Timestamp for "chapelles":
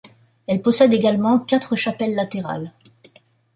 1.75-2.15